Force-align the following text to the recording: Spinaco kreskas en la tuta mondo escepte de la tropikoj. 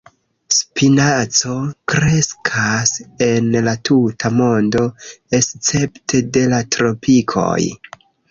Spinaco 0.59 1.57
kreskas 1.93 2.93
en 3.27 3.51
la 3.67 3.75
tuta 3.91 4.31
mondo 4.39 4.83
escepte 5.41 6.23
de 6.39 6.47
la 6.57 6.63
tropikoj. 6.77 7.55